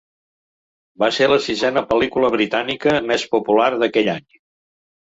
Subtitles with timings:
[1.03, 4.31] Va ser la sisena pel·lícula britànica més popular d'aquell any.